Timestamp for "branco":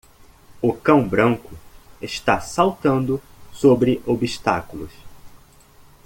1.07-1.55